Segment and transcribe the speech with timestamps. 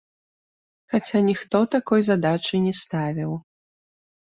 [0.93, 3.41] Хаця ніхто такой задачы не ставіў.